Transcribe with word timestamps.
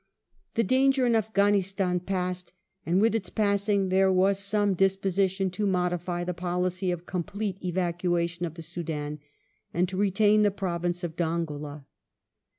The 0.55 0.63
The 0.63 0.67
danger 0.67 1.05
in 1.05 1.15
Afghanistan 1.15 1.99
passed, 1.99 2.53
and 2.87 2.99
with 2.99 3.13
its 3.13 3.29
passing 3.29 3.89
there 3.89 4.09
sequel 4.09 4.25
of 4.29 4.35
^^g 4.35 4.39
some 4.39 4.73
disposition 4.73 5.51
to 5.51 5.67
modify 5.67 6.23
the 6.23 6.33
policy 6.33 6.89
of 6.89 7.05
complete 7.05 7.63
evacuation 7.63 8.47
of 8.47 8.53
the 8.55 8.55
of 8.55 8.55
the 8.55 8.63
Soudan, 8.63 9.19
and 9.71 9.87
to 9.87 9.97
retain 9.97 10.41
the 10.41 10.49
province 10.49 11.03
of 11.03 11.15
Dongola. 11.15 11.85